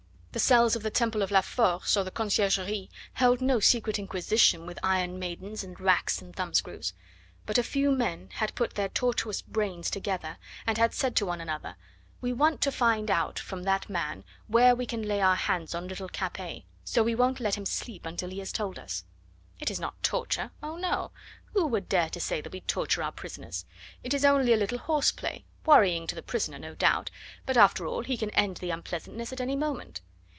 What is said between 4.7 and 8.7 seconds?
iron maidens and racks and thumbscrews; but a few men had